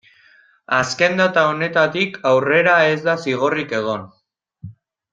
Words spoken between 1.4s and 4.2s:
honetatik aurrera ez da zigorrik egon.